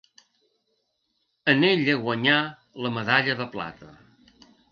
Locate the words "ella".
1.67-1.95